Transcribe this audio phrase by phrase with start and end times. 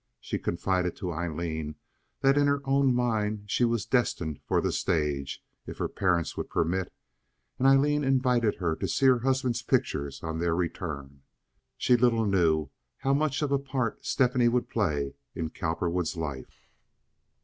[0.19, 1.75] She confided to Aileen
[2.21, 6.49] that in her own mind she was destined for the stage, if her parents would
[6.49, 6.91] permit;
[7.59, 11.21] and Aileen invited her to see her husband's pictures on their return.
[11.77, 16.65] She little knew how much of a part Stephanie would play in Cowperwood's life.